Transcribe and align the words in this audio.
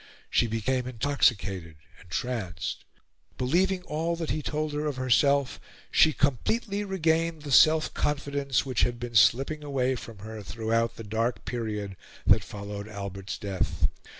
She 0.31 0.47
became 0.47 0.87
intoxicated, 0.87 1.75
entranced. 2.01 2.85
Believing 3.37 3.83
all 3.83 4.15
that 4.15 4.31
he 4.31 4.41
told 4.41 4.73
her 4.73 4.87
of 4.87 4.95
herself, 4.95 5.59
she 5.91 6.11
completely 6.11 6.83
regained 6.83 7.43
the 7.43 7.51
self 7.51 7.93
confidence 7.93 8.65
which 8.65 8.81
had 8.81 8.99
been 8.99 9.13
slipping 9.13 9.63
away 9.63 9.93
from 9.93 10.17
her 10.25 10.41
throughout 10.41 10.95
the 10.95 11.03
dark 11.03 11.45
period 11.45 11.95
that 12.25 12.43
followed 12.43 12.87
Albert's 12.87 13.37
death. 13.37 13.89